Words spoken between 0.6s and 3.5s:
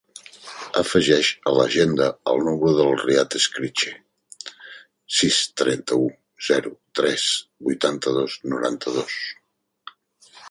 Afegeix a l'agenda el número del Riad